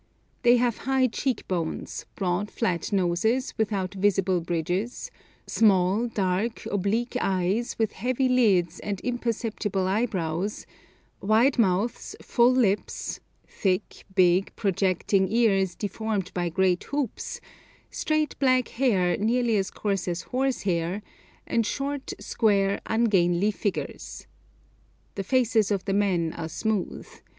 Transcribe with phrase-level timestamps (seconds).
[0.41, 5.11] They have high cheekbones, broad flat noses without visible bridges,
[5.45, 10.65] small, dark, oblique eyes, with heavy lids and imperceptible eyebrows,
[11.21, 17.39] wide mouths, full lips, thick, big, projecting ears, deformed by great hoops,
[17.91, 21.03] straight black hair nearly as coarse as horsehair,
[21.45, 24.25] and short, square, ungainly figures.
[25.13, 27.07] The faces of the men are smooth.